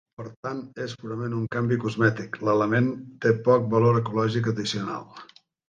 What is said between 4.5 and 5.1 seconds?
addicional.